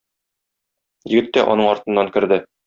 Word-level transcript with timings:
Егет 1.13 1.29
тә 1.37 1.45
аның 1.53 1.71
артыннан 1.75 2.11
керде. 2.17 2.43